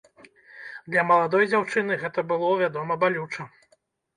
[0.91, 3.51] Для маладой дзяўчыны гэта было, вядома, балюча.